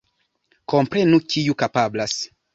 Komprenu 0.73 1.21
kiu 1.35 1.53
kapablas. 1.61 2.13